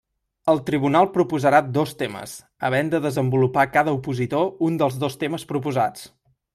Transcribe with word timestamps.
El 0.53 0.61
tribunal 0.69 1.09
proposarà 1.17 1.59
dos 1.75 1.93
temes, 2.01 2.33
havent 2.69 2.89
de 2.95 3.03
desenvolupar 3.05 3.69
cada 3.77 3.95
opositor 4.01 4.53
un 4.71 4.83
dels 4.85 5.01
dos 5.05 5.23
temes 5.27 5.51
proposats. 5.55 6.13